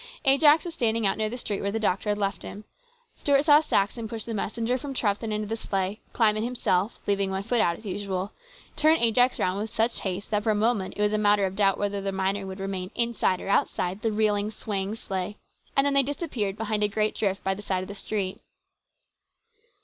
[0.25, 2.63] Ajax was standing out near the street where the doctor had left him.
[3.13, 6.63] Stuart saw Saxon push the messenger from Trethven into the sleigh, climb in 208 HIS
[6.63, 6.79] BROTHER'S KEEPER.
[6.81, 8.33] himself, leaving one foot out as usual,
[8.75, 11.55] turn Ajax round with such haste that for a moment it was a matter of
[11.55, 15.37] doubt whether the miner would remain inside or outside the reeling, swaying sleigh,
[15.77, 18.39] and then they disappeared behind a great drift by the side of the street.